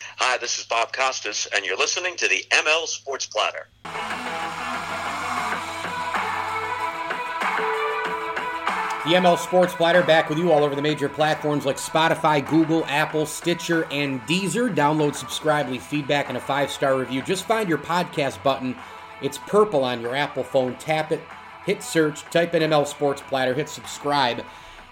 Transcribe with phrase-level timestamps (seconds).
[0.00, 3.66] Hi, this is Bob Costas, and you're listening to the ML Sports Platter.
[9.04, 12.84] The ML Sports Platter back with you all over the major platforms like Spotify, Google,
[12.86, 14.72] Apple, Stitcher, and Deezer.
[14.72, 17.20] Download, subscribe, leave feedback, and a five star review.
[17.22, 18.76] Just find your podcast button.
[19.20, 20.76] It's purple on your Apple phone.
[20.76, 21.22] Tap it,
[21.64, 24.44] hit search, type in ML Sports Platter, hit subscribe,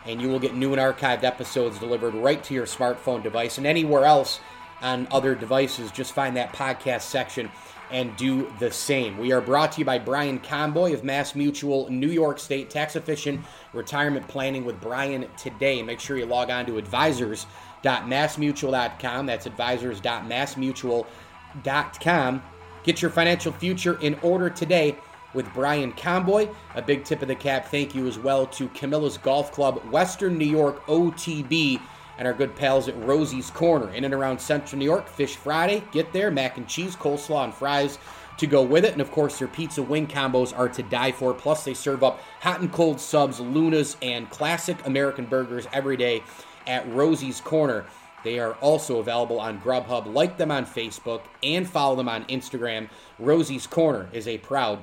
[0.05, 3.59] and you will get new and archived episodes delivered right to your smartphone device.
[3.59, 4.41] And anywhere else
[4.83, 7.51] on other devices, just find that podcast section
[7.91, 9.19] and do the same.
[9.19, 12.97] We are brought to you by Brian Comboy of Mass Mutual New York State Tax
[12.97, 15.83] Efficient Retirement Planning with Brian today.
[15.83, 19.27] Make sure you log on to advisors.massmutual.com.
[19.27, 22.43] That's advisors.massmutual.com.
[22.83, 24.97] Get your financial future in order today
[25.35, 26.53] with Brian Comboy.
[26.75, 30.39] A big tip of the cap thank you as well to Camilla's Golf Club, Western
[30.39, 31.81] New York OTB
[32.19, 35.09] and our good pals at Rosie's Corner in and around Central New York.
[35.09, 37.99] Fish Friday, get there, mac and cheese, coleslaw, and fries
[38.39, 38.93] to go with it.
[38.93, 41.35] And of course, their pizza wing combos are to die for.
[41.35, 46.23] Plus, they serve up hot and cold subs, Lunas, and classic American burgers every day
[46.67, 47.85] at Rosie's Corner.
[48.25, 50.13] They are also available on Grubhub.
[50.13, 52.89] Like them on Facebook and follow them on Instagram.
[53.19, 54.81] Rosie's Corner is a proud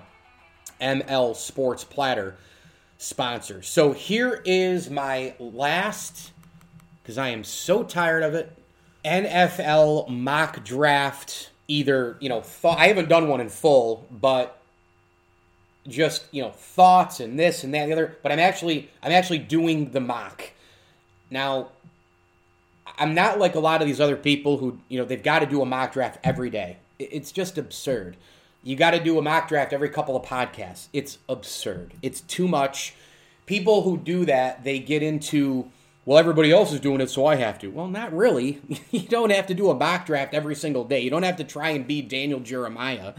[0.79, 2.35] ML Sports Platter
[2.97, 3.61] sponsor.
[3.61, 6.32] So here is my last
[7.03, 8.51] because I am so tired of it.
[9.03, 14.57] NFL mock draft, either, you know, th- I haven't done one in full, but
[15.87, 18.17] just, you know, thoughts and this and that and the other.
[18.23, 20.51] But I'm actually, I'm actually doing the mock.
[21.29, 21.69] Now,
[22.97, 25.45] I'm not like a lot of these other people who, you know, they've got to
[25.45, 26.77] do a mock draft every day.
[26.99, 28.15] It's just absurd.
[28.63, 30.87] You got to do a mock draft every couple of podcasts.
[30.93, 31.93] It's absurd.
[32.01, 32.93] It's too much.
[33.45, 35.69] People who do that, they get into
[36.05, 37.69] well, everybody else is doing it, so I have to.
[37.69, 38.61] Well, not really.
[38.91, 40.99] you don't have to do a mock draft every single day.
[40.99, 43.13] You don't have to try and be Daniel Jeremiah.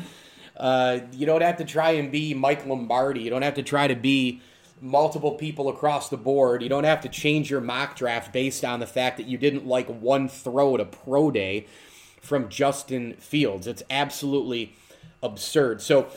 [0.57, 3.23] Uh, you don't have to try and be Mike Lombardi.
[3.23, 4.43] You don't have to try to be
[4.81, 6.63] multiple people across the board.
[6.63, 9.67] You don't have to change your mock draft based on the fact that you didn't
[9.67, 11.67] like one throw at a pro day
[12.21, 13.67] from Justin Fields.
[13.67, 14.77] It's absolutely
[15.23, 15.81] absurd.
[15.81, 16.09] So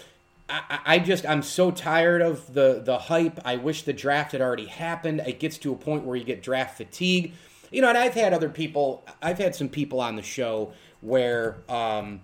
[0.50, 3.40] I, I just I'm so tired of the the hype.
[3.44, 5.22] I wish the draft had already happened.
[5.26, 7.34] It gets to a point where you get draft fatigue.
[7.72, 9.04] You know, and I've had other people.
[9.22, 10.72] I've had some people on the show
[11.02, 12.22] where, um,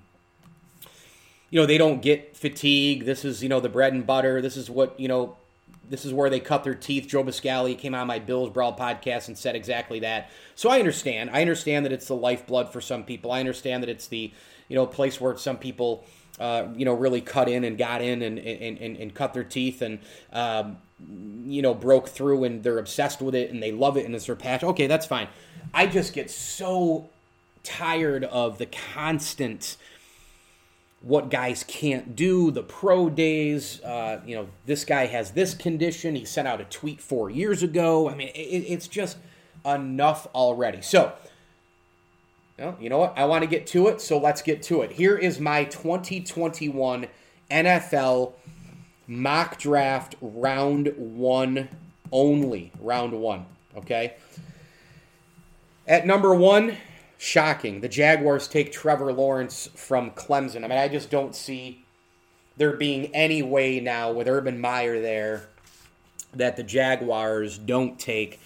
[1.50, 3.06] you know, they don't get fatigue.
[3.06, 4.42] This is you know the bread and butter.
[4.42, 5.38] This is what you know.
[5.90, 7.10] This is where they cut their teeth.
[7.10, 10.32] Joe Buscaglia came on my Bills Brawl podcast and said exactly that.
[10.56, 11.30] So I understand.
[11.32, 13.34] I understand that it's the lifeblood for some people.
[13.34, 14.32] I understand that it's the
[14.70, 16.06] you know place where some people
[16.40, 19.44] uh, you know, really cut in and got in and, and, and, and cut their
[19.44, 20.00] teeth and,
[20.32, 20.78] um,
[21.46, 24.26] you know, broke through and they're obsessed with it and they love it and it's
[24.26, 24.70] their passion.
[24.70, 25.28] Okay, that's fine.
[25.74, 27.10] I just get so
[27.64, 29.78] tired of the constant
[31.04, 33.82] what guys can't do, the pro days.
[33.84, 36.16] Uh, you know, this guy has this condition.
[36.16, 38.10] He sent out a tweet four years ago.
[38.10, 39.18] I mean, it, it's just
[39.66, 40.82] enough already.
[40.82, 41.12] So,
[42.58, 43.18] well, you know what?
[43.18, 44.92] I want to get to it, so let's get to it.
[44.92, 47.08] Here is my 2021
[47.50, 48.34] NFL
[49.08, 51.70] mock draft round one
[52.12, 52.72] only.
[52.80, 54.16] Round one, okay?
[55.88, 56.78] At number one,
[57.18, 57.82] shocking.
[57.82, 60.58] The Jaguars take Trevor Lawrence from Clemson.
[60.64, 61.84] I mean, I just don't see
[62.58, 65.50] there being any way now with Urban Meyer there
[66.34, 68.40] that the Jaguars don't take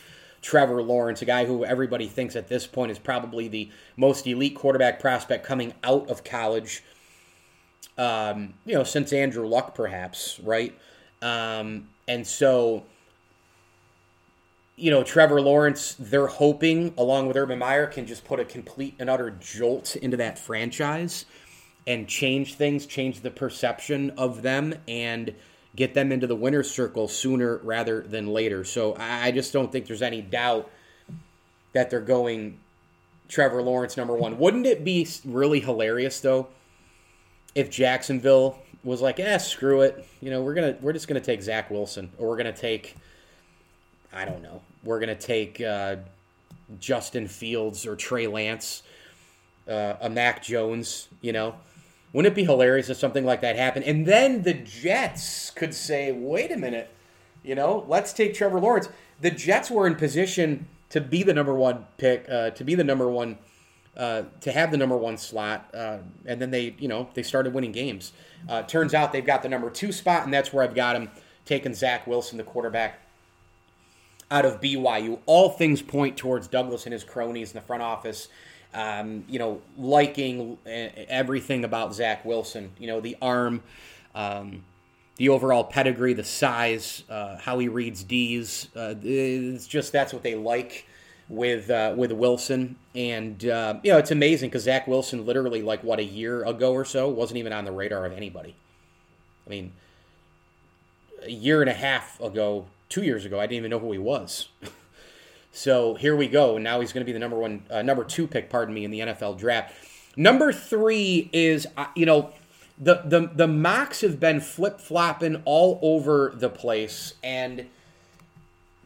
[0.47, 4.55] Trevor Lawrence, a guy who everybody thinks at this point is probably the most elite
[4.55, 6.85] quarterback prospect coming out of college.
[7.97, 10.73] Um, you know, since Andrew Luck, perhaps, right?
[11.21, 12.85] Um, and so,
[14.77, 18.95] you know, Trevor Lawrence, they're hoping, along with Urban Meyer, can just put a complete
[18.99, 21.25] and utter jolt into that franchise
[21.85, 25.35] and change things, change the perception of them, and
[25.77, 28.65] get them into the winner's circle sooner rather than later.
[28.65, 30.69] So I just don't think there's any doubt
[31.71, 32.59] that they're going
[33.29, 34.37] Trevor Lawrence number one.
[34.37, 36.47] Wouldn't it be really hilarious though
[37.55, 40.05] if Jacksonville was like, "Eh, screw it.
[40.19, 42.95] You know, we're gonna we're just gonna take Zach Wilson, or we're gonna take,
[44.11, 45.97] I don't know, we're gonna take uh,
[46.79, 48.83] Justin Fields or Trey Lance."
[49.67, 51.55] uh, a Mac Jones, you know?
[52.13, 53.85] Wouldn't it be hilarious if something like that happened?
[53.85, 56.89] And then the Jets could say, wait a minute,
[57.43, 58.89] you know, let's take Trevor Lawrence.
[59.19, 62.83] The Jets were in position to be the number one pick, uh, to be the
[62.83, 63.37] number one,
[63.97, 67.53] uh, to have the number one slot, uh, and then they, you know, they started
[67.53, 68.13] winning games.
[68.47, 71.09] Uh, turns out they've got the number two spot, and that's where I've got them
[71.45, 72.99] taking Zach Wilson, the quarterback
[74.29, 75.19] out of BYU.
[75.25, 78.27] All things point towards Douglas and his cronies in the front office
[78.73, 82.71] um, you know, liking everything about Zach Wilson.
[82.79, 83.63] You know, the arm,
[84.13, 84.63] um,
[85.17, 88.69] the overall pedigree, the size, uh, how he reads D's.
[88.75, 90.85] Uh, it's just that's what they like
[91.29, 95.83] with uh, with Wilson, and uh, you know, it's amazing because Zach Wilson, literally like
[95.83, 98.55] what a year ago or so, wasn't even on the radar of anybody.
[99.45, 99.73] I mean,
[101.23, 103.97] a year and a half ago, two years ago, I didn't even know who he
[103.97, 104.49] was.
[105.57, 106.55] So here we go.
[106.55, 108.85] And now he's going to be the number one, uh, number two pick, pardon me,
[108.85, 109.73] in the NFL draft.
[110.15, 112.31] Number three is, uh, you know,
[112.77, 117.65] the the the mocks have been flip flopping all over the place, and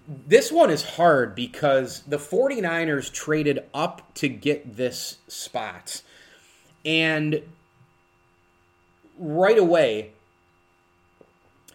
[0.07, 6.01] this one is hard because the 49ers traded up to get this spot.
[6.85, 7.41] And
[9.19, 10.12] right away,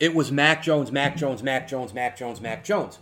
[0.00, 2.98] it was Mac Jones, Mac Jones, Mac Jones, Mac Jones, Mac Jones.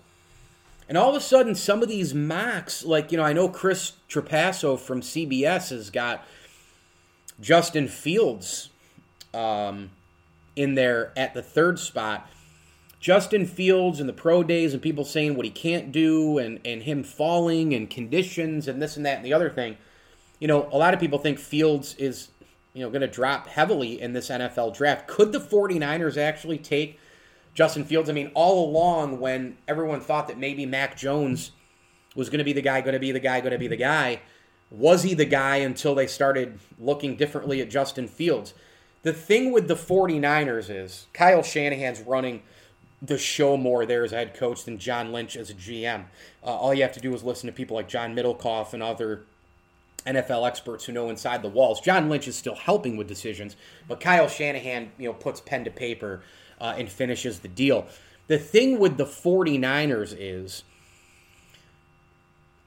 [0.89, 3.93] And all of a sudden, some of these mocks, like, you know, I know Chris
[4.09, 6.25] Trapasso from CBS has got
[7.41, 8.69] Justin Fields
[9.33, 9.91] um,
[10.57, 12.29] in there at the third spot.
[13.01, 16.83] Justin Fields and the pro days and people saying what he can't do and, and
[16.83, 19.77] him falling and conditions and this and that and the other thing.
[20.39, 22.29] You know, a lot of people think Fields is,
[22.73, 25.07] you know, going to drop heavily in this NFL draft.
[25.07, 26.99] Could the 49ers actually take
[27.55, 28.11] Justin Fields.
[28.11, 31.53] I mean, all along when everyone thought that maybe Mac Jones
[32.15, 33.77] was going to be the guy, going to be the guy, going to be the
[33.77, 34.21] guy,
[34.71, 38.55] was he the guy until they started looking differently at Justin Fields?
[39.03, 42.43] The thing with the 49ers is Kyle Shanahan's running
[43.03, 46.05] the show more there as a head coach than John Lynch as a GM.
[46.43, 49.25] Uh, all you have to do is listen to people like John Middlekauff and other
[50.07, 51.81] NFL experts who know inside the walls.
[51.81, 53.57] John Lynch is still helping with decisions,
[53.89, 56.23] but Kyle Shanahan, you know, puts pen to paper
[56.65, 57.87] uh, and finishes the deal.
[58.27, 60.65] The thing with the 49ers is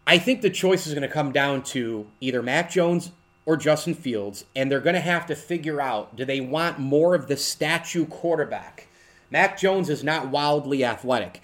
[0.06, 3.12] I think the choice is going to come down to either Mac Jones
[3.48, 7.16] or Justin Fields, and they're going to have to figure out do they want more
[7.16, 8.88] of the statue quarterback?
[9.32, 11.42] Mac Jones is not wildly athletic.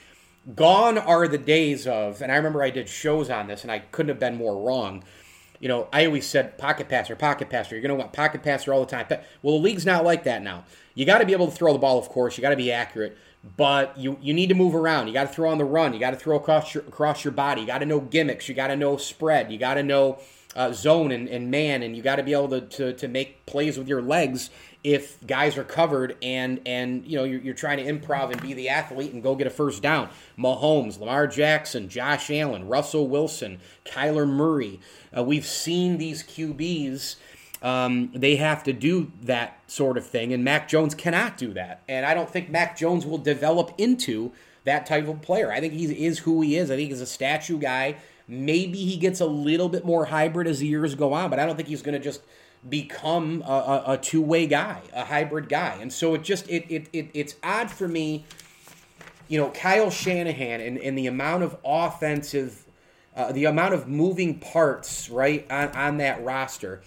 [0.55, 3.79] Gone are the days of, and I remember I did shows on this, and I
[3.79, 5.03] couldn't have been more wrong.
[5.63, 7.73] You know, I always said pocket passer, pocket passer.
[7.73, 9.05] You're going to want pocket passer all the time.
[9.41, 10.65] Well, the league's not like that now.
[10.93, 12.37] You got to be able to throw the ball, of course.
[12.37, 13.17] You got to be accurate,
[13.55, 15.07] but you you need to move around.
[15.07, 15.93] You got to throw on the run.
[15.93, 17.61] You got to throw across your across your body.
[17.61, 18.49] You got to know gimmicks.
[18.49, 19.53] You got to know spread.
[19.53, 20.19] You got to know
[20.53, 23.45] uh, zone and, and man, and you got to be able to, to to make
[23.45, 24.49] plays with your legs
[24.83, 28.53] if guys are covered and and you know you're, you're trying to improv and be
[28.53, 30.09] the athlete and go get a first down.
[30.37, 34.79] Mahomes, Lamar Jackson, Josh Allen, Russell Wilson, Kyler Murray.
[35.15, 37.15] Uh, we've seen these QBs
[37.63, 41.81] um, they have to do that sort of thing, and Mac Jones cannot do that.
[41.87, 44.33] And I don't think Mac Jones will develop into
[44.65, 45.49] that type of player.
[45.49, 46.69] I think he is who he is.
[46.69, 47.95] I think he's a statue guy.
[48.27, 51.45] Maybe he gets a little bit more hybrid as the years go on, but I
[51.45, 52.21] don't think he's going to just
[52.67, 55.77] become a, a, a two way guy, a hybrid guy.
[55.81, 58.25] And so it just it, it, it it's odd for me.
[59.27, 62.65] You know, Kyle Shanahan and, and the amount of offensive,
[63.15, 66.81] uh, the amount of moving parts right on, on that roster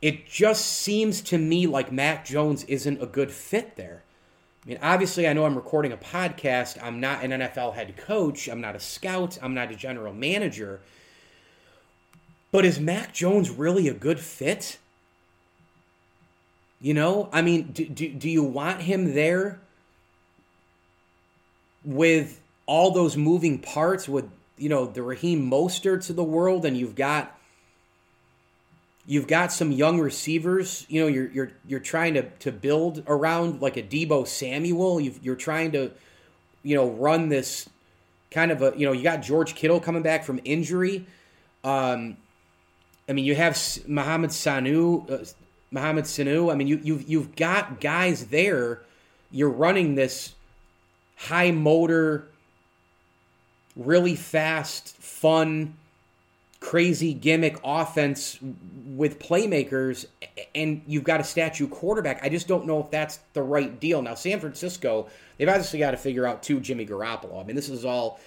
[0.00, 4.04] it just seems to me like Mac Jones isn't a good fit there.
[4.64, 6.78] I mean, obviously, I know I'm recording a podcast.
[6.82, 8.48] I'm not an NFL head coach.
[8.48, 9.38] I'm not a scout.
[9.42, 10.80] I'm not a general manager.
[12.52, 14.78] But is Mac Jones really a good fit?
[16.80, 19.60] You know, I mean, do, do, do you want him there
[21.84, 26.76] with all those moving parts with, you know, the Raheem Mosterts of the world and
[26.76, 27.38] you've got
[29.10, 30.84] You've got some young receivers.
[30.90, 35.00] You know, you're you're you're trying to to build around like a Deebo Samuel.
[35.00, 35.92] you are trying to,
[36.62, 37.70] you know, run this
[38.30, 41.06] kind of a you know you got George Kittle coming back from injury.
[41.64, 42.18] Um,
[43.08, 45.24] I mean, you have Mohamed Sanu, uh,
[45.70, 46.52] Mohamed Sanu.
[46.52, 48.82] I mean, you you've you've got guys there.
[49.30, 50.34] You're running this
[51.16, 52.28] high motor,
[53.76, 55.74] really fast, fun
[56.60, 58.38] crazy gimmick offense
[58.94, 60.06] with playmakers
[60.54, 62.20] and you've got a statue quarterback.
[62.22, 64.02] I just don't know if that's the right deal.
[64.02, 67.40] Now, San Francisco, they've obviously got to figure out too Jimmy Garoppolo.
[67.40, 68.18] I mean, this is all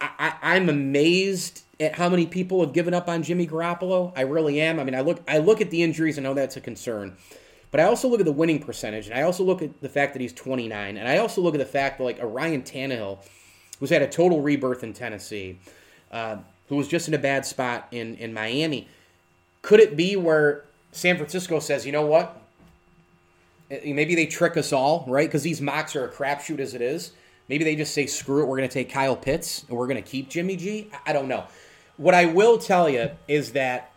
[0.00, 4.12] I, am amazed at how many people have given up on Jimmy Garoppolo.
[4.16, 4.78] I really am.
[4.78, 6.18] I mean, I look I look at the injuries.
[6.18, 7.16] I know that's a concern,
[7.70, 10.12] but I also look at the winning percentage, and I also look at the fact
[10.14, 13.18] that he's 29, and I also look at the fact that like a Ryan Tannehill,
[13.78, 15.58] who's had a total rebirth in Tennessee,
[16.12, 16.36] uh,
[16.68, 18.88] who was just in a bad spot in in Miami.
[19.62, 22.40] Could it be where San Francisco says, you know what?
[23.70, 25.28] Eh, maybe they trick us all, right?
[25.28, 27.12] Because these mocks are a crapshoot as it is.
[27.50, 30.00] Maybe they just say, screw it, we're going to take Kyle Pitts and we're going
[30.00, 30.88] to keep Jimmy G.
[31.04, 31.46] I don't know.
[31.96, 33.90] What I will tell you is that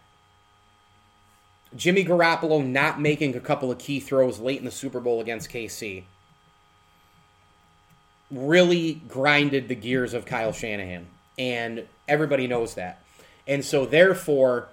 [1.75, 5.51] Jimmy Garoppolo not making a couple of key throws late in the Super Bowl against
[5.51, 6.05] KC
[8.31, 11.05] really grinded the gears of Kyle Shanahan.
[11.37, 13.03] And everybody knows that.
[13.47, 14.69] And so, therefore,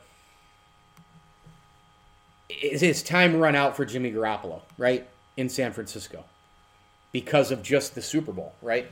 [2.48, 5.06] is his time run out for Jimmy Garoppolo, right?
[5.36, 6.24] In San Francisco.
[7.12, 8.90] Because of just the Super Bowl, right?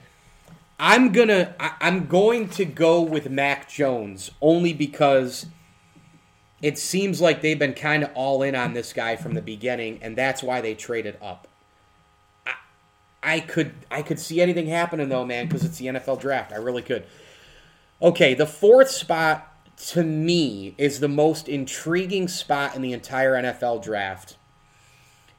[0.78, 5.46] I'm gonna I'm going to go with Mac Jones only because
[6.62, 9.98] it seems like they've been kind of all in on this guy from the beginning,
[10.02, 11.48] and that's why they traded up.
[12.46, 12.54] I,
[13.22, 16.52] I could I could see anything happening though, man, because it's the NFL draft.
[16.52, 17.06] I really could.
[18.00, 19.52] Okay, the fourth spot
[19.88, 24.36] to me is the most intriguing spot in the entire NFL draft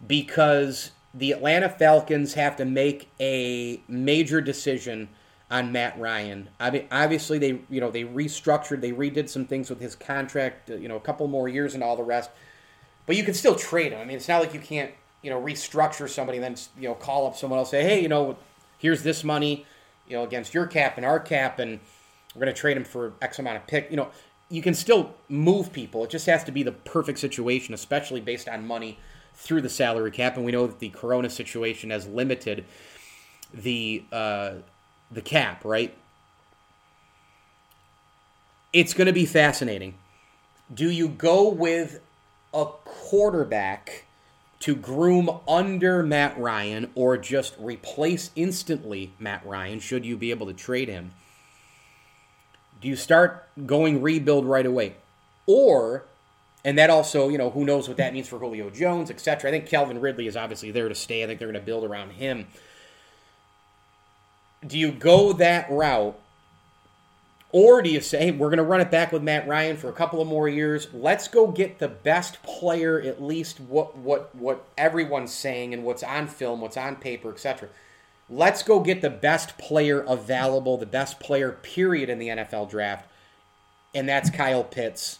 [0.05, 5.09] because the Atlanta Falcons have to make a major decision
[5.51, 6.49] on Matt Ryan.
[6.59, 10.69] I mean, obviously they you know they restructured, they redid some things with his contract,
[10.69, 12.29] uh, you know, a couple more years and all the rest.
[13.05, 13.99] But you can still trade him.
[13.99, 16.95] I mean, it's not like you can't you know restructure somebody and then you know
[16.95, 18.37] call up someone else say, hey, you know,
[18.77, 19.65] here's this money,
[20.07, 21.79] you know, against your cap and our cap and
[22.35, 23.89] we're going to trade him for X amount of pick.
[23.89, 24.09] You know,
[24.49, 26.03] you can still move people.
[26.03, 28.99] It just has to be the perfect situation, especially based on money
[29.39, 30.35] through the salary cap.
[30.35, 32.65] And we know that the Corona situation has limited
[33.53, 34.51] the uh,
[35.11, 35.95] the cap, right?
[38.71, 39.95] It's going to be fascinating.
[40.71, 42.01] Do you go with
[42.53, 44.05] a quarterback
[44.59, 50.45] to groom under Matt Ryan or just replace instantly Matt Ryan should you be able
[50.47, 51.13] to trade him?
[52.81, 54.95] Do you start going rebuild right away?
[55.47, 56.03] Or,
[56.63, 59.49] and that also, you know, who knows what that means for Julio Jones, etc.
[59.49, 61.23] I think Calvin Ridley is obviously there to stay.
[61.23, 62.47] I think they're going to build around him.
[64.65, 66.19] Do you go that route?
[67.51, 69.89] Or do you say, hey, we're going to run it back with Matt Ryan for
[69.89, 70.87] a couple of more years?
[70.93, 76.03] Let's go get the best player, at least what what what everyone's saying and what's
[76.03, 77.69] on film, what's on paper, etc
[78.29, 83.09] let's go get the best player available, the best player, period, in the NFL draft.
[83.93, 85.19] And that's Kyle Pitts.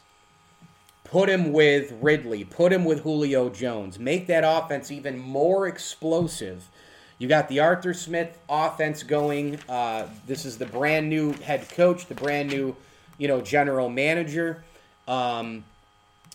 [1.12, 2.44] Put him with Ridley.
[2.44, 3.98] Put him with Julio Jones.
[3.98, 6.70] Make that offense even more explosive.
[7.18, 9.60] You got the Arthur Smith offense going.
[9.68, 12.75] Uh, this is the brand new head coach, the brand new,
[13.18, 14.63] you know, general manager.
[15.08, 15.63] Um,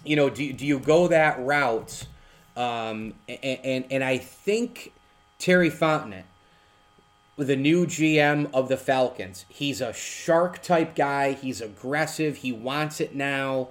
[0.04, 2.07] you know, do, do you go that route?
[2.57, 4.93] Um, and, and, and I think
[5.38, 6.25] Terry Fontenot,
[7.37, 9.45] the new GM of the Falcons.
[9.49, 11.33] He's a shark type guy.
[11.33, 12.38] He's aggressive.
[12.38, 13.69] He wants it now.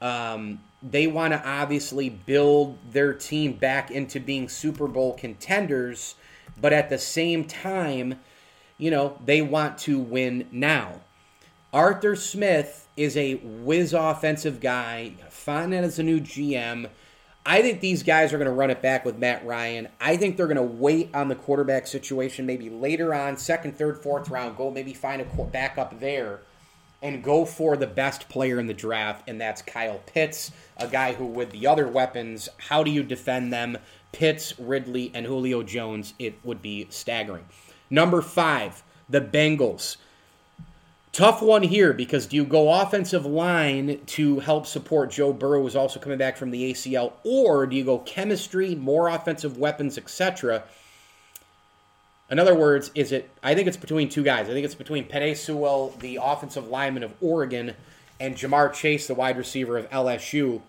[0.00, 6.14] Um, they want to obviously build their team back into being Super Bowl contenders,
[6.60, 8.18] but at the same time,
[8.78, 11.00] you know, they want to win now.
[11.72, 15.12] Arthur Smith is a whiz offensive guy.
[15.30, 16.88] Fontenot is a new GM.
[17.44, 19.88] I think these guys are going to run it back with Matt Ryan.
[20.00, 24.02] I think they're going to wait on the quarterback situation maybe later on, second, third,
[24.02, 26.40] fourth round, go maybe find a backup there
[27.02, 31.14] and go for the best player in the draft, and that's Kyle Pitts, a guy
[31.14, 33.78] who, with the other weapons, how do you defend them?
[34.12, 37.44] Pitts, Ridley, and Julio Jones, it would be staggering.
[37.88, 39.96] Number five, the Bengals.
[41.12, 45.74] Tough one here because do you go offensive line to help support Joe Burrow, who's
[45.74, 50.62] also coming back from the ACL, or do you go chemistry, more offensive weapons, etc.?
[52.30, 53.28] In other words, is it?
[53.42, 54.48] I think it's between two guys.
[54.48, 57.74] I think it's between Penei Sewell, the offensive lineman of Oregon,
[58.20, 60.60] and Ja'Marr Chase, the wide receiver of LSU,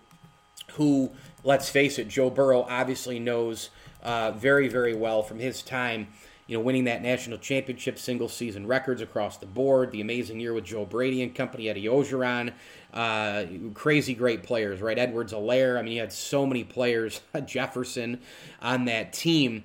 [0.72, 1.10] who,
[1.44, 3.70] let's face it, Joe Burrow obviously knows
[4.02, 6.08] uh, very, very well from his time
[6.46, 10.52] you know, winning that national championship, single season records across the board, the amazing year
[10.52, 12.52] with Joe Brady and company, Eddie Orgeron,
[12.92, 14.98] uh, crazy great players, right?
[14.98, 15.78] Edwards-Helaire.
[15.78, 18.20] I mean, he had so many players, Jefferson
[18.60, 19.64] on that team.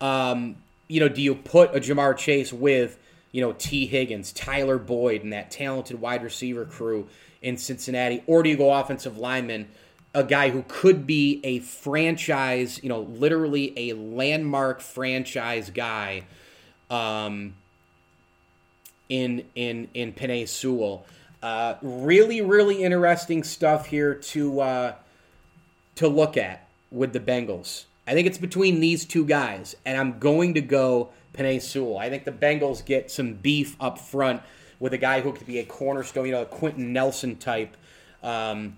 [0.00, 0.56] Um,
[0.88, 2.98] you know, do you put a Ja'Marr Chase with,
[3.30, 7.08] you know, Tee Higgins, Tyler Boyd, and that talented wide receiver crew
[7.40, 9.68] in Cincinnati, or do you go offensive lineman?
[10.14, 16.24] a guy who could be a franchise, you know, literally a landmark franchise guy.
[16.88, 17.54] Um,
[19.08, 21.06] in in in Penei Sewell.
[21.42, 24.94] Uh, really, really interesting stuff here to uh,
[25.96, 27.84] to look at with the Bengals.
[28.08, 31.98] I think it's between these two guys, and I'm going to go Penei Sewell.
[31.98, 34.40] I think the Bengals get some beef up front
[34.80, 37.76] with a guy who could be a cornerstone, you know, a Quenton Nelson type
[38.22, 38.76] um,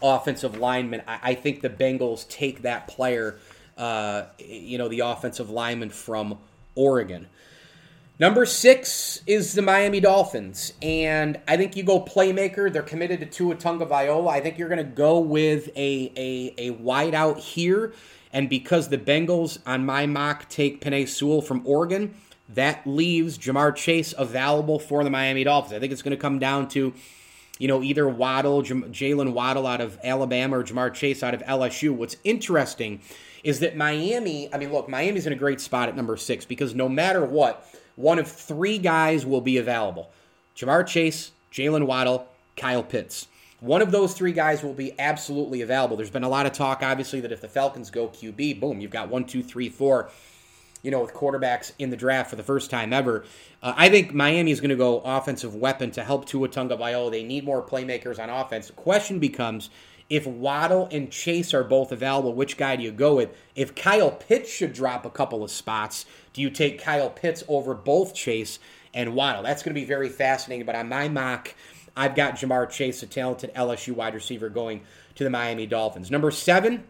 [0.00, 1.02] offensive lineman.
[1.08, 3.40] I, I, think the Bengals take that player,
[3.76, 6.38] uh, you know, the offensive lineman from
[6.76, 7.26] Oregon.
[8.20, 12.72] Number six is the Miami Dolphins, and I think you go playmaker.
[12.72, 14.30] They're committed to Tua Tagovailoa.
[14.30, 17.92] I think you're going to go with a a, a wide out here,
[18.34, 22.14] and because the Bengals on my mock take Penei Sewell from Oregon,
[22.50, 25.72] that leaves Ja'Marr Chase available for the Miami Dolphins.
[25.72, 26.92] I think it's going to come down to,
[27.58, 31.94] you know, either Waddle, Jaylen Waddle out of Alabama, or Ja'Marr Chase out of LSU.
[31.94, 33.00] What's interesting
[33.44, 34.52] is that Miami.
[34.52, 37.64] I mean, look, Miami's in a great spot at number six because no matter what
[37.94, 40.10] one of three guys will be available
[40.56, 42.26] Ja'Marr Chase, Jaylen Waddle,
[42.56, 43.28] Kyle Pitts.
[43.60, 45.96] One of those three guys will be absolutely available.
[45.96, 48.90] There's been a lot of talk, obviously, that if the Falcons go QB, boom, you've
[48.90, 50.10] got one, two, three, four,
[50.82, 53.24] you know, with quarterbacks in the draft for the first time ever.
[53.62, 57.10] Uh, I think Miami is going to go offensive weapon to help Tua Tagovailoa.
[57.10, 58.66] They need more playmakers on offense.
[58.66, 59.70] The question becomes
[60.10, 63.34] if Waddle and Chase are both available, which guy do you go with?
[63.54, 67.74] If Kyle Pitts should drop a couple of spots, do you take Kyle Pitts over
[67.74, 68.58] both Chase
[68.92, 69.42] and Waddle?
[69.42, 70.66] That's going to be very fascinating.
[70.66, 71.54] But on my mock,
[71.96, 74.82] I've got Ja'Marr Chase, a talented LSU wide receiver, going
[75.14, 76.10] to the Miami Dolphins.
[76.10, 76.84] Number seven,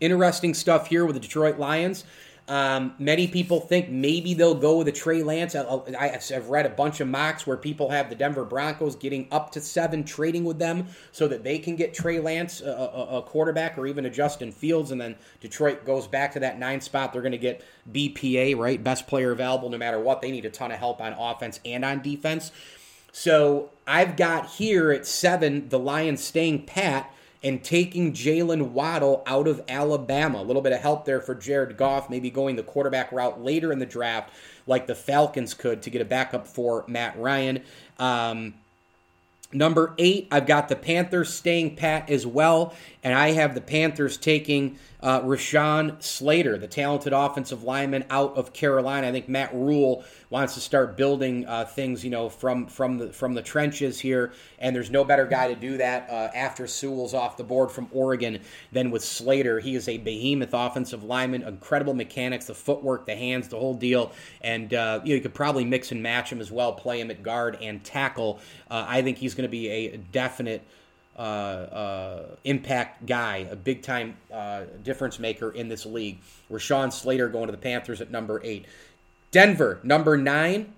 [0.00, 2.04] interesting stuff here with the Detroit Lions.
[2.48, 5.54] Um, many people think maybe they'll go with a Trey Lance.
[5.54, 9.52] I, have read a bunch of mocks where people have the Denver Broncos getting up
[9.52, 13.22] to seven, trading with them so that they can get Trey Lance, a, a, a
[13.22, 17.12] quarterback, or even a Justin Fields, and then Detroit goes back to that nine spot.
[17.12, 18.82] They're going to get BPA, right?
[18.82, 20.22] Best player available no matter what.
[20.22, 22.50] They need a ton of help on offense and on defense.
[23.18, 29.48] So I've got here at seven the Lions staying pat and taking Jaylen Waddle out
[29.48, 30.40] of Alabama.
[30.40, 33.72] A little bit of help there for Jared Goff, maybe going the quarterback route later
[33.72, 34.30] in the draft,
[34.68, 37.64] like the Falcons could to get a backup for Matt Ryan.
[37.98, 38.54] Um,
[39.52, 44.16] number eight, I've got the Panthers staying pat as well, and I have the Panthers
[44.16, 49.08] taking uh, Rashawn Slater, the talented offensive lineman out of Carolina.
[49.08, 53.12] I think Matt Rhule wants to start building uh, things, you know, from from the
[53.12, 57.14] from the trenches here, and there's no better guy to do that uh, after Sewell's
[57.14, 58.40] off the board from Oregon
[58.72, 59.60] than with Slater.
[59.60, 64.12] He is a behemoth offensive lineman, incredible mechanics, the footwork, the hands, the whole deal,
[64.40, 67.10] and uh, you, know, you could probably mix and match him as well, play him
[67.10, 68.40] at guard and tackle.
[68.70, 70.62] Uh, I think he's going to be a definite
[71.18, 76.20] uh, uh, impact guy, a big time uh, difference maker in this league.
[76.48, 78.66] Rashawn Slater going to the Panthers at number eight.
[79.30, 80.72] Denver, number nine,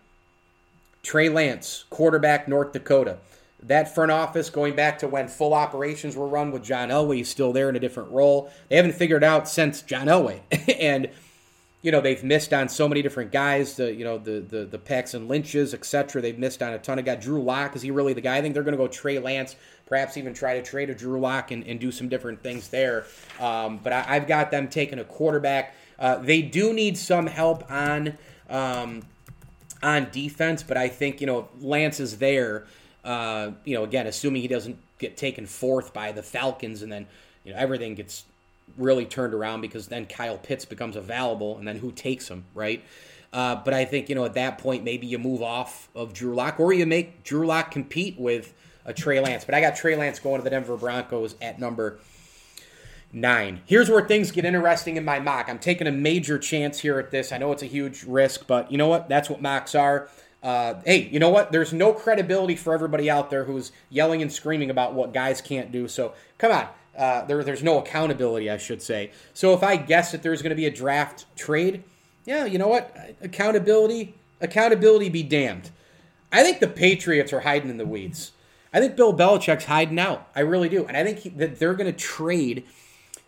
[1.03, 3.19] Trey Lance, quarterback, North Dakota.
[3.63, 7.29] That front office, going back to when full operations were run with John Elway, he's
[7.29, 8.51] still there in a different role.
[8.69, 10.41] They haven't figured out since John Elway.
[10.81, 11.11] and
[11.83, 13.77] you know they've missed on so many different guys.
[13.77, 16.21] The you know the the the Paxton Lynches, etc.
[16.21, 17.23] They've missed on a ton of guys.
[17.23, 18.37] Drew Lock is he really the guy?
[18.37, 21.19] I think they're going to go Trey Lance, perhaps even try to trade a Drew
[21.21, 23.05] Lock and, and do some different things there.
[23.39, 25.75] Um, but I, have got them taking a quarterback.
[25.99, 28.17] Uh, they do need some help on
[28.51, 29.03] um,
[29.83, 32.67] on defense, but I think you know Lance is there.
[33.03, 37.07] Uh, you know, again, assuming he doesn't get taken fourth by the Falcons, and then
[37.45, 38.25] you know everything gets
[38.77, 42.85] really turned around because then Kyle Pitts becomes available, and then who takes him, right?
[43.33, 46.35] Uh, but I think you know at that point maybe you move off of Drew
[46.35, 48.53] Lock, or you make Drew Lock compete with
[48.85, 49.45] a Trey Lance.
[49.45, 51.99] But I got Trey Lance going to the Denver Broncos at number
[53.13, 53.61] nine.
[53.67, 55.49] Here's where things get interesting in my mock.
[55.49, 57.33] I'm taking a major chance here at this.
[57.33, 59.09] I know it's a huge risk, but you know what?
[59.09, 60.09] That's what mocks are.
[60.43, 61.53] Uh, hey, you know what?
[61.53, 65.71] There's no credibility for everybody out there who's yelling and screaming about what guys can't
[65.71, 65.87] do.
[65.89, 66.69] So come on.
[66.97, 69.13] Uh, there, there's no accountability, I should say.
[69.33, 71.85] So if I guess that there's going to be a draft trade,
[72.25, 72.95] yeah, you know what?
[73.21, 75.71] Accountability, accountability be damned.
[76.33, 78.33] I think the Patriots are hiding in the weeds.
[78.73, 80.29] I think Bill Belichick's hiding out.
[80.35, 82.65] I really do, and I think he, that they're going to trade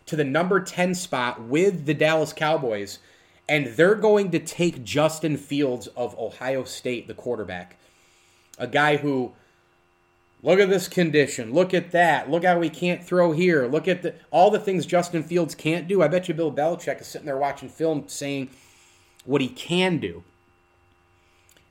[0.05, 2.99] to the number ten spot with the Dallas Cowboys,
[3.47, 7.77] and they're going to take Justin Fields of Ohio State, the quarterback,
[8.57, 9.33] a guy who
[10.43, 11.53] Look at this condition.
[11.53, 12.29] Look at that.
[12.29, 13.65] Look how he can't throw here.
[13.65, 16.03] Look at the, all the things Justin Fields can't do.
[16.03, 18.49] I bet you Bill Belichick is sitting there watching film saying
[19.23, 20.21] what he can do.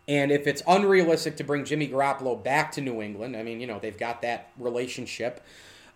[0.08, 3.66] And if it's unrealistic to bring Jimmy Garoppolo back to New England, I mean, you
[3.66, 5.44] know, they've got that relationship.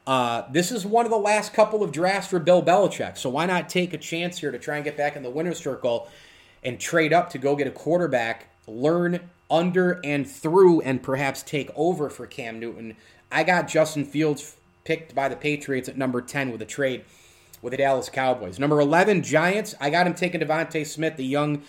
[0.07, 3.19] Uh, this is one of the last couple of drafts for Bill Belichick.
[3.19, 5.59] So why not take a chance here to try and get back in the winner's
[5.59, 6.09] circle
[6.62, 11.71] and trade up to go get a quarterback learn under and through and perhaps take
[11.75, 12.97] over for Cam Newton,
[13.31, 17.05] I got Justin Fields picked by the Patriots at number 10 with a trade
[17.62, 18.59] with the Dallas Cowboys.
[18.59, 19.75] Number 11, Giants.
[19.81, 21.62] I got him taking DeVonta Smith, the young,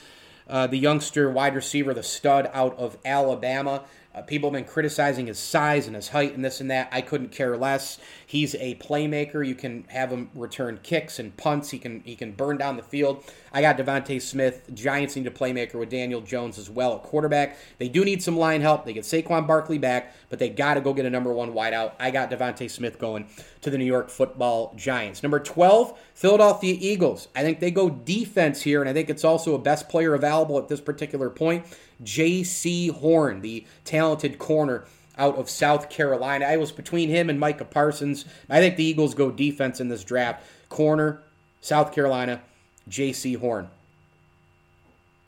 [0.48, 3.84] uh, the youngster wide receiver, the stud out of Alabama.
[4.18, 6.90] Uh, people have been criticizing his size and his height and this and that.
[6.92, 8.00] I couldn't care less.
[8.26, 9.46] He's a playmaker.
[9.46, 11.70] You can have him return kicks and punts.
[11.70, 13.24] He can he can burn down the field.
[13.54, 14.64] I got DeVonta Smith.
[14.74, 17.58] Giants need a playmaker with Daniel Jones as well at quarterback.
[17.78, 18.86] They do need some line help.
[18.86, 21.94] They get Saquon Barkley back, but they got to go get a number one wideout.
[22.00, 23.28] I got DeVonta Smith going
[23.62, 25.22] to the New York Football Giants.
[25.22, 27.28] Number twelve, Philadelphia Eagles.
[27.36, 30.58] I think they go defense here, and I think it's also a best player available
[30.58, 31.66] at this particular point.
[32.04, 34.86] Jaycee Horn, the talented corner
[35.18, 36.46] out of South Carolina.
[36.46, 38.26] I was between him and Micah Parsons.
[38.50, 40.44] I think the Eagles go defense in this draft.
[40.70, 41.22] Corner,
[41.62, 42.42] South Carolina,
[42.90, 43.70] Jaycee Horn.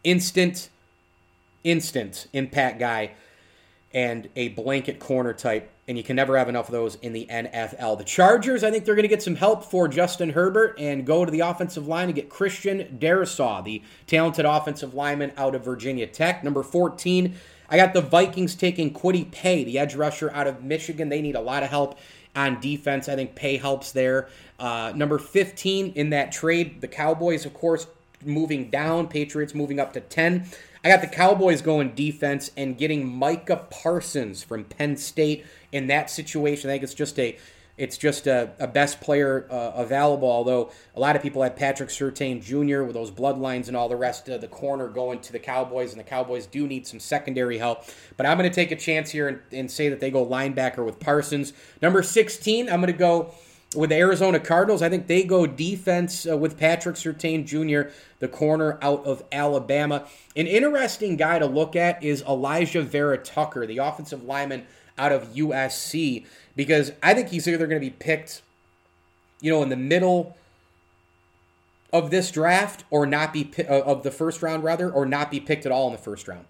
[0.03, 0.69] Instant,
[1.63, 3.12] instant impact guy
[3.93, 7.25] and a blanket corner type, and you can never have enough of those in the
[7.25, 7.97] NFL.
[7.97, 11.25] The Chargers, I think they're going to get some help for Justin Herbert and go
[11.25, 16.06] to the offensive line and get Christian Darrisaw, the talented offensive lineman out of Virginia
[16.06, 16.43] Tech.
[16.43, 17.34] Number 14,
[17.71, 21.10] I got the Vikings taking Kwity Paye, the edge rusher out of Michigan.
[21.10, 21.97] They need a lot of help
[22.36, 23.10] on defense.
[23.10, 24.30] I think Paye helps there.
[24.60, 27.88] Uh, number 15 in that trade, the Cowboys, of course,
[28.23, 30.45] moving down, Patriots moving up to 10.
[30.83, 36.09] I got the Cowboys going defense and getting Micah Parsons from Penn State in that
[36.09, 36.69] situation.
[36.69, 37.37] I think it's just a
[37.77, 40.29] it's just a, a best player uh, available.
[40.29, 42.83] Although a lot of people had Patrick Surtain Jr.
[42.83, 45.99] with those bloodlines and all the rest of the corner going to the Cowboys, and
[45.99, 47.85] the Cowboys do need some secondary help.
[48.17, 50.85] But I'm going to take a chance here and, and say that they go linebacker
[50.85, 51.53] with Parsons.
[51.81, 53.33] Number 16, I'm going to go
[53.75, 58.27] with the Arizona Cardinals, I think they go defense uh, with Patrick Surtain Jr., the
[58.27, 60.08] corner out of Alabama.
[60.36, 64.65] An interesting guy to look at is Alijah Vera-Tucker, the offensive lineman
[64.97, 68.41] out of USC, because I think he's either going to be picked,
[69.39, 70.36] you know, in the middle
[71.93, 75.39] of this draft or not be uh, of the first round rather, or not be
[75.39, 76.45] picked at all in the first round.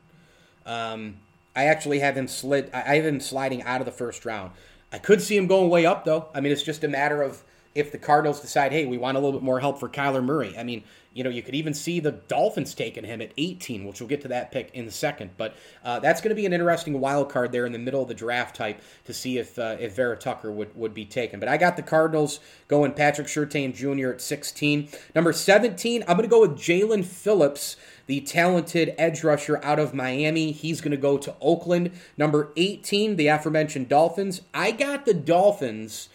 [0.65, 1.17] Um,
[1.55, 2.69] I actually have him slid.
[2.73, 4.51] I have him sliding out of the first round.
[4.91, 6.29] I could see him going way up, though.
[6.33, 7.43] I mean, it's just a matter of
[7.75, 10.57] if the Cardinals decide, hey, we want a little bit more help for Kyler Murray.
[10.57, 13.99] I mean, you know, you could even see the Dolphins taking him at 18, which
[13.99, 15.31] we'll get to that pick in a second.
[15.37, 18.07] But uh, that's going to be an interesting wild card there in the middle of
[18.07, 21.39] the draft type to see if uh, if Vera-Tucker would, would be taken.
[21.39, 24.09] But I got the Cardinals going Patrick Surtain Jr.
[24.11, 24.89] at 16.
[25.15, 27.75] Number 17, I'm going to go with Jaelan Phillips
[28.09, 30.51] the talented edge rusher out of Miami.
[30.51, 31.91] He's going to go to Oakland.
[32.17, 34.41] Number 18, the aforementioned Dolphins.
[34.51, 36.09] I got the Dolphins.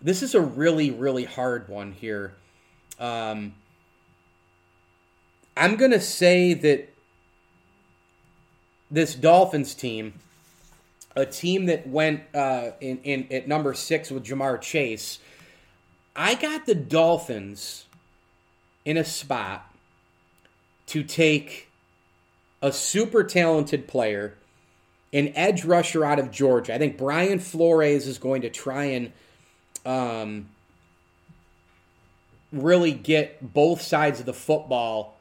[0.00, 2.34] This is a really, really hard one here.
[3.00, 3.54] Um,
[5.56, 6.94] I'm going to say that
[8.90, 10.14] this Dolphins team,
[11.16, 15.18] a team that went uh, in, in at number six with Ja'Marr Chase,
[16.14, 17.86] I got the Dolphins
[18.84, 19.72] in a spot
[20.86, 21.68] to take
[22.62, 24.34] a super talented player,
[25.12, 26.74] an edge rusher out of Georgia.
[26.74, 29.12] I think Brian Flores is going to try and
[29.88, 30.48] um,
[32.52, 35.16] really get both sides of the football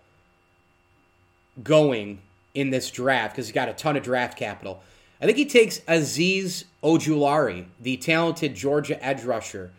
[1.63, 2.19] going
[2.53, 4.81] in this draft because he's got a ton of draft capital.
[5.21, 9.71] I think he takes Azeez Ojulari, the talented Georgia edge rusher,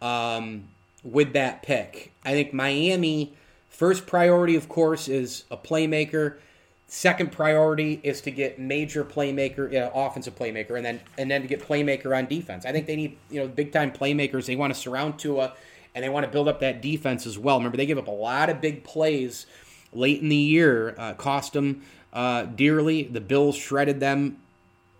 [0.00, 0.68] um,
[1.02, 2.12] with that pick.
[2.24, 3.34] I think Miami
[3.78, 6.38] First priority, of course, is a playmaker.
[6.90, 11.46] Second priority is to get major playmaker, uh, offensive playmaker, and then and then to
[11.46, 12.64] get playmaker on defense.
[12.64, 14.46] I think they need you know big time playmakers.
[14.46, 15.52] They want to surround Tua,
[15.94, 17.58] and they want to build up that defense as well.
[17.58, 19.44] Remember, they give up a lot of big plays
[19.92, 21.82] late in the year, uh, cost them
[22.14, 23.02] uh, dearly.
[23.02, 24.38] The Bills shredded them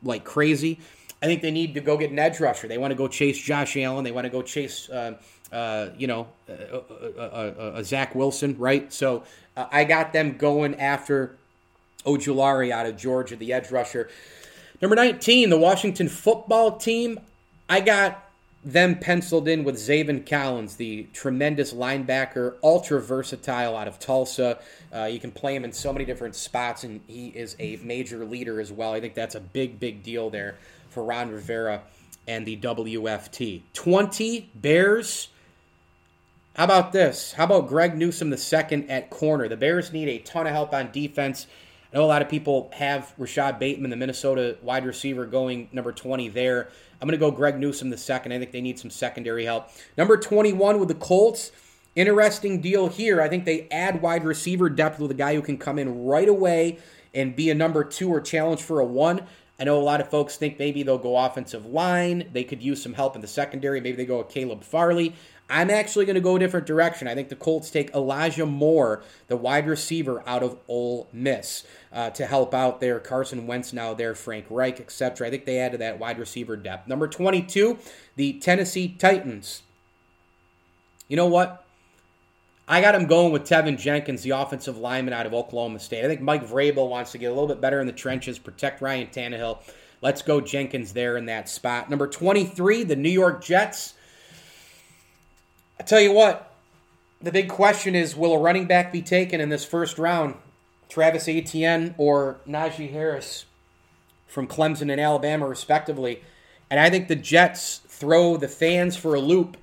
[0.03, 0.81] like crazy.
[1.23, 2.69] I think they need to go get an edge rusher.
[2.69, 4.05] They want to go chase Josh Allen.
[4.05, 4.91] They want to go chase.
[4.91, 5.15] Uh,
[5.51, 6.83] uh, you know, a,
[7.19, 8.93] a, a, Zach Wilson, right?
[8.93, 9.25] So
[9.57, 11.38] uh, I got them going after
[12.09, 14.09] Ojulari out of Georgia, the edge rusher.
[14.81, 17.21] Number 19, the Washington football team.
[17.69, 18.25] I got
[18.65, 24.59] them penciled in with Zaven Collins, the tremendous linebacker, ultra versatile out of Tulsa.
[24.95, 28.25] Uh, you can play him in so many different spots, and he is a major
[28.25, 28.93] leader as well.
[28.93, 30.57] I think that's a big, big deal there
[30.91, 31.83] for Ron Rivera
[32.27, 33.63] and the WFT.
[33.73, 35.29] 20 Bears.
[36.55, 37.33] How about this?
[37.33, 39.49] How about Greg Newsome the second at corner?
[39.49, 41.47] The Bears need a ton of help on defense.
[41.93, 45.91] I know a lot of people have Rashod Bateman, the Minnesota wide receiver, going number
[45.91, 46.69] 20 there.
[47.01, 48.33] I'm going to go Greg Newsome the second.
[48.33, 49.71] I think they need some secondary help.
[49.97, 51.51] Number 21 with the Colts.
[51.97, 53.23] Interesting deal here.
[53.23, 56.29] I think they add wide receiver depth with a guy who can come in right
[56.29, 56.79] away
[57.15, 59.23] and be a number two or challenge for a one.
[59.59, 62.29] I know a lot of folks think maybe they'll go offensive line.
[62.33, 63.81] They could use some help in the secondary.
[63.81, 65.15] Maybe they go with Caleb Farley.
[65.51, 67.09] I'm actually going to go a different direction.
[67.09, 72.11] I think the Colts take Elijah Moore, the wide receiver out of Ole Miss, uh,
[72.11, 73.01] to help out there.
[73.01, 75.27] Carson Wentz now there, Frank Reich, etc.
[75.27, 76.87] I think they added that wide receiver depth.
[76.87, 77.79] Number 22,
[78.17, 79.63] the Tennessee Titans.
[81.09, 81.65] You know what?
[82.71, 86.05] I got him going with Teven Jenkins, the offensive lineman out of Oklahoma State.
[86.05, 88.83] I think Mike Vrabel wants to get a little bit better in the trenches, protect
[88.83, 89.61] Ryan Tannehill.
[90.03, 91.89] Let's go Jenkins there in that spot.
[91.89, 93.95] Number 23, the New York Jets.
[95.81, 96.53] I tell you what,
[97.21, 100.35] the big question is will a running back be taken in this first round?
[100.89, 103.45] Travis Etienne or Najee Harris
[104.27, 106.23] from Clemson and Alabama, respectively.
[106.71, 109.57] And I think the Jets throw the fans for a loop,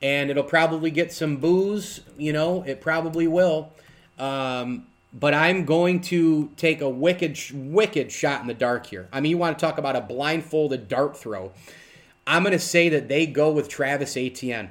[0.00, 2.00] and it'll probably get some boos.
[2.16, 3.72] You know, it probably will.
[4.18, 9.08] Um, but I'm going to take a wicked, wicked shot in the dark here.
[9.12, 11.52] I mean, you want to talk about a blindfolded dart throw.
[12.26, 14.70] I'm going to say that they go with Travis Etienne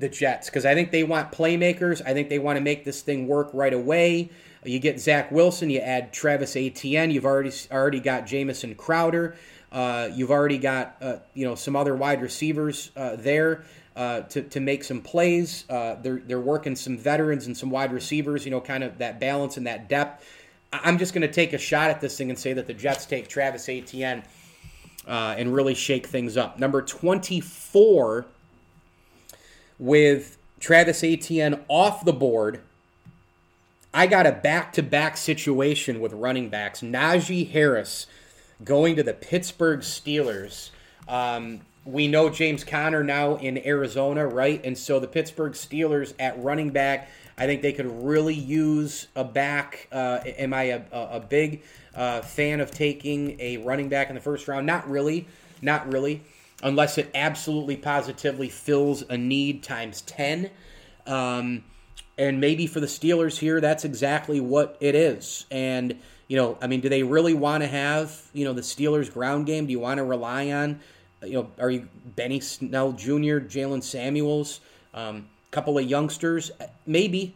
[0.00, 2.02] the Jets because I think they want playmakers.
[2.04, 4.30] I think they want to make this thing work right away.
[4.64, 7.10] You get Zach Wilson, you add Travis Etienne.
[7.10, 9.36] You've already already got Jamison Crowder.
[9.72, 13.64] Uh, you've already got uh, you know some other wide receivers uh, there
[13.96, 15.64] uh, to, to make some plays.
[15.70, 18.44] Uh, they're they're working some veterans and some wide receivers.
[18.44, 20.26] You know, kind of that balance and that depth.
[20.72, 23.04] I'm just going to take a shot at this thing and say that the Jets
[23.04, 24.22] take Travis Etienne
[25.06, 26.58] uh, and really shake things up.
[26.58, 28.26] Number 24
[29.80, 32.60] with Travis Etienne off the board,
[33.92, 36.82] I got a back to back situation with running backs.
[36.82, 38.06] Najee Harris
[38.62, 40.70] going to the Pittsburgh Steelers.
[41.08, 44.60] Um, we know James Conner now in Arizona, right?
[44.64, 49.24] And so the Pittsburgh Steelers at running back, I think they could really use a
[49.24, 49.88] back.
[49.90, 51.62] Uh, am I a, a big
[51.94, 54.66] uh, fan of taking a running back in the first round?
[54.66, 55.26] Not really.
[55.62, 56.22] Not really
[56.62, 60.50] unless it absolutely positively fills a need times 10.
[61.06, 61.64] Um,
[62.18, 65.46] and maybe for the Steelers here, that's exactly what it is.
[65.50, 69.12] And, you know, I mean, do they really want to have, you know, the Steelers
[69.12, 69.66] ground game?
[69.66, 70.80] Do you want to rely on,
[71.22, 74.60] you know, are you Benny Snell Jr., Jaylen Samuels,
[74.92, 76.50] a um, couple of youngsters?
[76.86, 77.34] Maybe.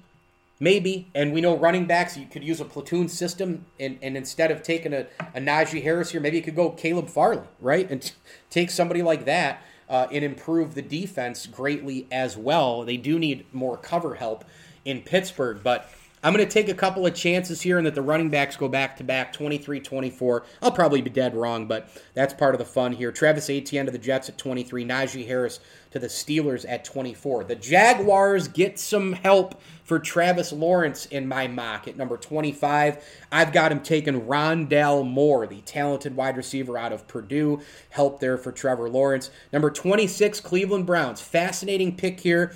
[0.65, 4.51] Maybe, and we know running backs, you could use a platoon system, and, and instead
[4.51, 7.91] of taking a, a Najee Harris here, maybe you could go Caleb Farley, right?
[7.91, 8.15] And t-
[8.49, 12.83] take somebody like that uh, and improve the defense greatly as well.
[12.83, 14.43] They do need more cover help
[14.87, 15.91] in Pittsburgh, but
[16.25, 18.67] I'm going to take a couple of chances here and that the running backs go
[18.67, 20.47] back to back 23 24.
[20.63, 23.13] I'll probably be dead wrong, but that's part of the fun here.
[23.13, 25.61] Travis Etienne to the Jets at 23, Najee Harris
[25.91, 27.45] to the Steelers at 24.
[27.45, 33.05] The Jaguars get some help for Travis Lawrence in my mock at number 25.
[33.31, 37.61] I've got him taking Rondale Moore, the talented wide receiver out of Purdue.
[37.91, 39.31] Help there for Trevor Lawrence.
[39.53, 41.21] Number 26, Cleveland Browns.
[41.21, 42.55] Fascinating pick here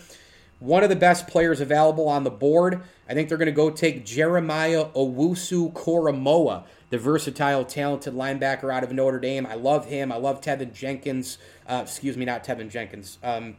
[0.60, 2.82] one of the best players available on the board.
[3.08, 8.82] I think they're going to go take Jeremiah Owusu Koramoah, the versatile, talented linebacker out
[8.82, 9.46] of Notre Dame.
[9.46, 10.10] I love him.
[10.10, 11.38] I love Teven Jenkins.
[11.66, 13.18] Uh, excuse me, not Teven Jenkins.
[13.22, 13.56] Um,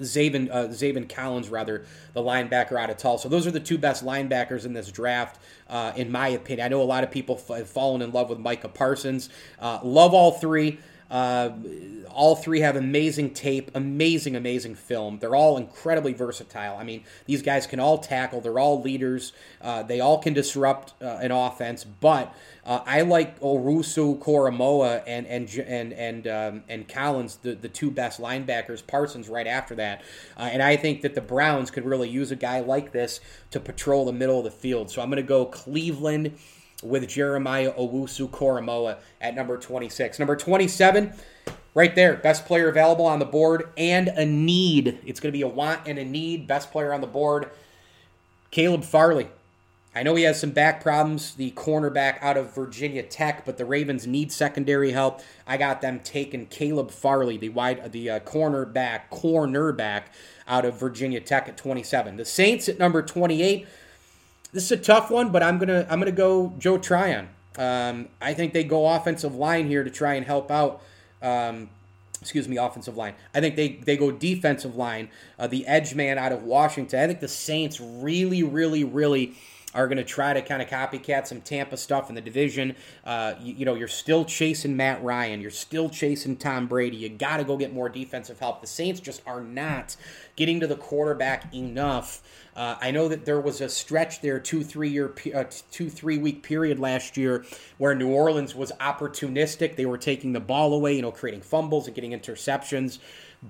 [0.00, 3.28] Zaven, uh, Zaven Collins, rather, the linebacker out of Tulsa.
[3.28, 6.64] Those are the two best linebackers in this draft, uh, in my opinion.
[6.64, 9.28] I know a lot of people have fallen in love with Micah Parsons.
[9.58, 10.78] Uh, love all three.
[11.10, 11.50] Uh,
[12.10, 15.18] all three have amazing tape, amazing, amazing film.
[15.18, 16.76] They're all incredibly versatile.
[16.76, 18.40] I mean, these guys can all tackle.
[18.40, 19.32] They're all leaders.
[19.62, 21.84] Uh, they all can disrupt uh, an offense.
[21.84, 27.68] But uh, I like Owusu Koramoah and and and and um, and Collins, the, the
[27.68, 28.86] two best linebackers.
[28.86, 30.02] Parsons right after that,
[30.36, 33.20] uh, and I think that the Browns could really use a guy like this
[33.52, 34.90] to patrol the middle of the field.
[34.90, 36.36] So I'm going to go Cleveland
[36.82, 40.18] with Jeremiah Owusu Koramoah at number 26.
[40.18, 41.12] Number 27,
[41.74, 44.98] right there, best player available on the board and a need.
[45.04, 46.46] It's going to be a want and a need.
[46.46, 47.50] Best player on the board,
[48.50, 49.28] Caleb Farley.
[49.94, 53.64] I know he has some back problems, the cornerback out of Virginia Tech, but the
[53.64, 55.22] Ravens need secondary help.
[55.46, 60.02] I got them taking Caleb Farley, the wide, the uh, cornerback, cornerback
[60.46, 62.16] out of Virginia Tech at 27.
[62.16, 63.66] The Saints at number 28.
[64.52, 67.28] This is a tough one, but I'm gonna I'm gonna go Joe Tryon.
[67.58, 70.80] Um, I think they go offensive line here to try and help out.
[71.20, 71.68] Um,
[72.20, 73.14] excuse me, offensive line.
[73.34, 75.10] I think they they go defensive line.
[75.38, 77.00] Uh, the edge man out of Washington.
[77.00, 79.34] I think the Saints really, really, really
[79.74, 82.74] are going to try to kind of copycat some Tampa stuff in the division.
[83.04, 85.40] Uh, you, you, know, you're still chasing Matt Ryan.
[85.40, 86.96] You're still chasing Tom Brady.
[86.96, 88.60] You got to go get more defensive help.
[88.60, 89.96] The Saints just are not
[90.36, 92.22] getting to the quarterback enough.
[92.56, 96.18] Uh, I know that there was a stretch there, two three year, uh, two three
[96.18, 97.44] week period last year,
[97.76, 99.76] where New Orleans was opportunistic.
[99.76, 102.98] They were taking the ball away, you know, creating fumbles and getting interceptions.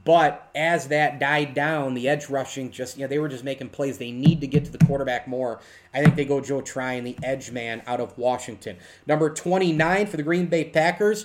[0.04, 3.70] But as that died down, the edge rushing just, you know, they were just making
[3.70, 3.96] plays.
[3.96, 5.60] They need to get to the quarterback more.
[5.94, 8.76] I think they go Joe Tryon, the edge man out of Washington.
[9.06, 11.24] Number 29 for the Green Bay Packers.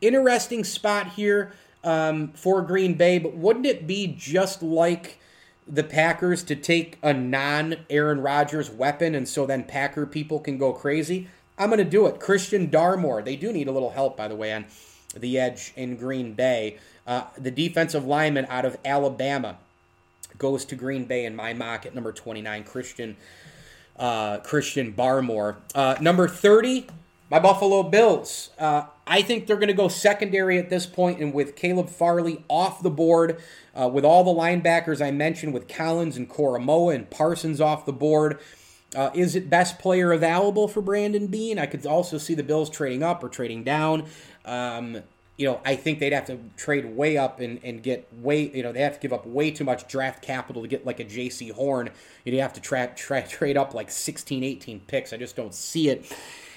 [0.00, 5.18] Interesting spot here um, for Green Bay, but wouldn't it be just like
[5.66, 10.56] the Packers to take a non Aaron Rodgers weapon and so then Packer people can
[10.56, 11.28] go crazy?
[11.58, 12.20] I'm going to do it.
[12.20, 13.24] Christian Darrisaw.
[13.24, 14.66] They do need a little help, by the way, on
[15.16, 16.78] the edge in Green Bay.
[17.06, 19.58] Uh, the defensive lineman out of Alabama
[20.38, 23.16] goes to Green Bay in my mock at number 29, Christian
[23.96, 25.56] uh, Christian Barmore.
[25.74, 26.86] Uh, number 30,
[27.30, 28.50] my Buffalo Bills.
[28.58, 32.44] Uh, I think they're going to go secondary at this point, and with Caleb Farley
[32.48, 33.40] off the board,
[33.78, 37.92] uh, with all the linebackers I mentioned, with Collins and Koramoah and Parsons off the
[37.92, 38.38] board.
[38.96, 41.58] Uh, is it best player available for Brandon Beane?
[41.58, 44.06] I could also see the Bills trading up or trading down.
[44.44, 45.02] Um,
[45.36, 48.62] you know, I think they'd have to trade way up and, and get way, you
[48.62, 51.04] know, they have to give up way too much draft capital to get like a
[51.04, 51.90] Jaycee Horn.
[52.24, 55.12] You'd have to tra- tra- trade up like 16, 18 picks.
[55.12, 56.16] I just don't see it.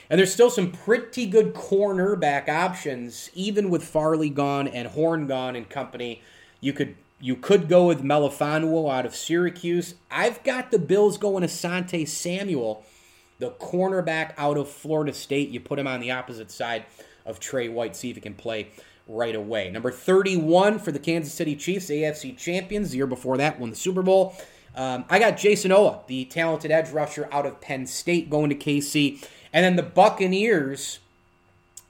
[0.09, 5.55] And there's still some pretty good cornerback options, even with Farley gone and Horn gone
[5.55, 6.21] and company.
[6.61, 9.95] You could you could go with Melifonwu out of Syracuse.
[10.11, 12.85] I've got the Bills going Asante Samuel,
[13.39, 15.49] the cornerback out of Florida State.
[15.49, 16.85] You put him on the opposite side
[17.27, 18.69] of Tre White, see if he can play
[19.07, 19.69] right away.
[19.69, 22.91] Number 31 for the Kansas City Chiefs, AFC champions.
[22.91, 24.35] The year before that, won the Super Bowl.
[24.75, 28.55] Um, I got Jayson Oweh, the talented edge rusher out of Penn State, going to
[28.55, 29.25] KC.
[29.51, 30.99] And then the Buccaneers,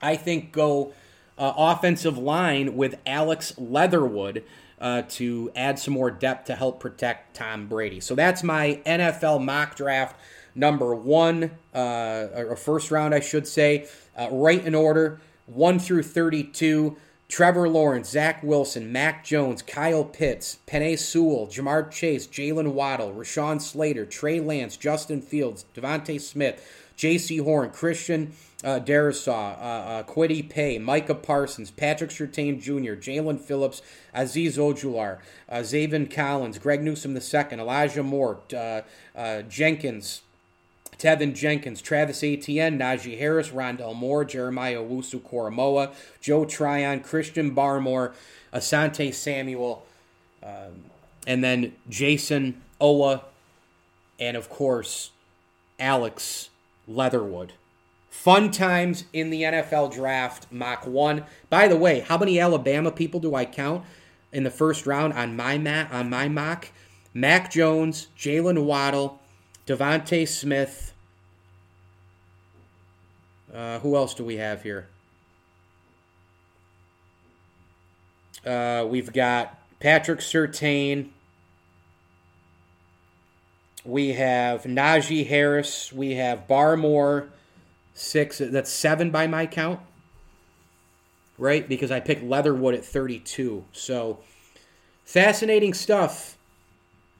[0.02, 0.93] I think, go
[1.38, 4.43] uh, offensive line with Alex Leatherwood.
[4.80, 8.00] Uh, to add some more depth to help protect Tom Brady.
[8.00, 10.15] So that's my NFL mock draft
[10.57, 15.21] number one, uh, or first round, I should say, uh, right in order.
[15.45, 16.97] 1 through 32.
[17.29, 23.61] Trevor Lawrence, Zach Wilson, Mac Jones, Kyle Pitts, Penei Sewell, Ja'Marr Chase, Jaylen Waddle, Rashawn
[23.61, 26.65] Slater, Trey Lance, Justin Fields, DeVonta Smith,
[26.97, 28.31] Jaycee Horn, Christian
[28.63, 33.81] uh, Darrisaw, uh, uh, Kwity Paye, Micah Parsons, Patrick Surtain Jr., Jaelan Phillips,
[34.15, 38.81] Azeez Ojular, uh, Zaven Collins, Greg Newsome II, Elijah Moore, uh,
[39.15, 40.21] uh, Jenkins,
[40.97, 48.13] Teven Jenkins, Travis Etienne, Najee Harris, Rondale Moore, Jeremiah Owusu Koramoah, Joe Tryon, Christian Barmore,
[48.53, 49.86] Asante Samuel,
[50.43, 50.86] um,
[51.25, 53.21] and then Jayson Oweh,
[54.19, 55.12] and of course,
[55.79, 56.49] Alex
[56.88, 57.53] Leatherwood.
[58.10, 61.23] Fun times in the NFL draft, Mach 1.
[61.49, 63.86] By the way, how many Alabama people do I count
[64.31, 66.69] in the first round on my mat on my mock?
[67.13, 69.19] Mac Jones, Jaylen Waddle,
[69.67, 70.93] DeVonta Smith.
[73.53, 74.88] Uh, who else do we have here?
[78.45, 81.10] Uh, we've got Patrick Surtain.
[83.84, 85.91] We have Najee Harris.
[85.91, 87.27] We have Barmore.
[87.93, 88.38] Six.
[88.38, 89.82] That's seven by my count.
[91.38, 91.67] Right?
[91.67, 93.65] Because I picked Leatherwood at 32.
[93.73, 94.19] So
[95.03, 96.37] fascinating stuff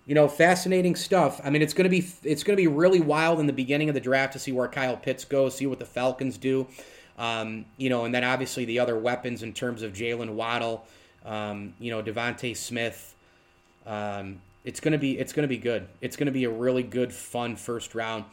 [0.08, 1.42] you know, fascinating stuff.
[1.44, 4.02] I mean, it's gonna be it's gonna be really wild in the beginning of the
[4.02, 6.66] draft to see where Kyle Pitts goes, see what the Falcons do.
[7.20, 10.86] Um, you know, and then obviously the other weapons in terms of Jaylen Waddle,
[11.26, 13.16] um, you know, DeVonta Smith.
[13.86, 15.88] Um, it's gonna be it's gonna be good.
[16.00, 18.24] It's gonna be a really good, fun first round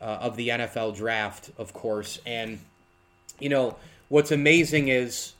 [0.00, 2.18] uh, of the NFL draft, of course.
[2.26, 2.58] And
[3.38, 3.76] you know,
[4.08, 5.34] what's amazing is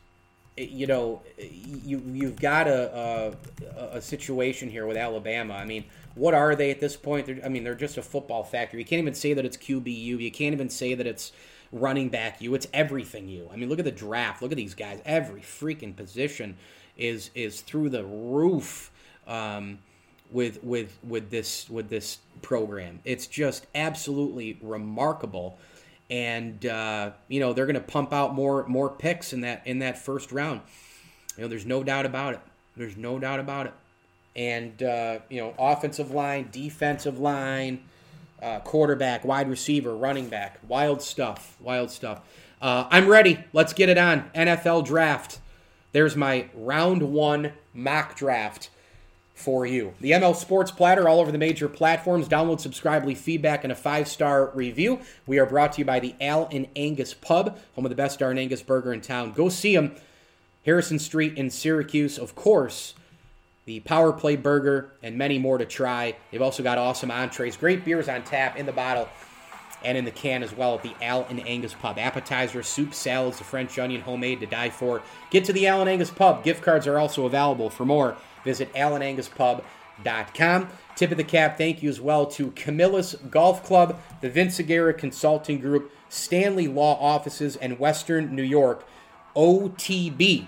[0.69, 3.35] you know, you you've got a,
[3.79, 5.55] a, a situation here with Alabama.
[5.55, 7.27] I mean, what are they at this point?
[7.27, 8.81] They're, I mean, they're just a football factory.
[8.81, 10.21] You can't even say that it's QBU.
[10.21, 11.33] You can't even say that it's
[11.73, 12.55] running back you.
[12.55, 13.49] It's everything you.
[13.53, 14.43] I mean, look at the draft.
[14.43, 15.01] Look at these guys.
[15.05, 16.57] Every freaking position
[16.97, 18.91] is is through the roof
[19.27, 19.79] um,
[20.31, 23.01] with with with this with this program.
[23.05, 25.59] It's just absolutely remarkable
[26.11, 29.79] and uh, you know they're going to pump out more more picks in that in
[29.79, 30.61] that first round.
[31.37, 32.41] You know, there's no doubt about it.
[32.77, 33.73] There's no doubt about it.
[34.35, 37.85] And uh, you know, offensive line, defensive line,
[38.43, 42.21] uh, quarterback, wide receiver, running back, wild stuff, wild stuff.
[42.61, 43.43] Uh, I'm ready.
[43.53, 44.31] Let's get it on.
[44.35, 45.39] NFL draft.
[45.93, 48.71] There's my round one mock draft
[49.41, 49.95] for you.
[50.01, 52.29] The ML Sports Platter all over the major platforms.
[52.29, 55.01] Download, subscribe, leave feedback, and a five star review.
[55.27, 58.19] We are brought to you by the Al and Angus Pub, home of the best
[58.19, 59.33] darn Angus burger in town.
[59.33, 59.97] Go see them.
[60.65, 62.95] Harrison Street in Syracuse, of course.
[63.65, 66.17] The Power Play Burger and many more to try.
[66.31, 69.09] They've also got awesome entrees, great beers on tap in the bottle
[69.85, 71.99] and in the can as well at the Al and Angus Pub.
[71.99, 75.03] Appetizers, soup, salads, the French onion, homemade to die for.
[75.31, 76.45] Get to the Al and Angus Pub.
[76.45, 77.71] Gift cards are also available.
[77.71, 80.69] For more, visit alananguspub.com.
[80.97, 84.93] Tip of the cap, thank you as well to Camillus Golf Club, the Vince Aguirre
[84.93, 88.85] Consulting Group, Stanley Law Offices, and Western New York
[89.35, 90.47] OTB.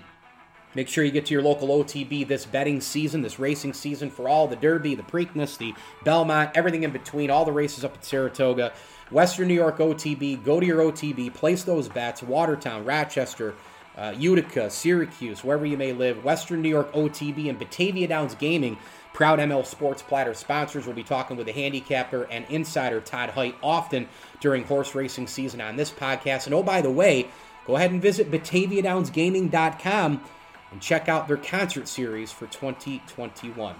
[0.75, 4.27] Make sure you get to your local OTB this betting season, this racing season for
[4.27, 5.73] all the Derby, the Preakness, the
[6.03, 8.73] Belmont, everything in between, all the races up at Saratoga.
[9.13, 12.23] Western New York OTB, go to your OTB, place those bets.
[12.23, 13.53] Watertown, Rochester,
[13.95, 16.23] uh, Utica, Syracuse, wherever you may live.
[16.23, 18.77] Western New York OTB and Batavia Downs Gaming,
[19.13, 20.87] proud ML Sports Platter sponsors.
[20.87, 24.07] We'll be talking with the handicapper and insider Todd Height often
[24.41, 26.47] during horse racing season on this podcast.
[26.47, 27.27] And oh, by the way,
[27.67, 30.23] go ahead and visit BataviaDownsGaming.com
[30.71, 33.75] and check out their concert series for 2021.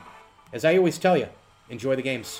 [0.54, 1.28] As I always tell you,
[1.70, 2.40] enjoy the games.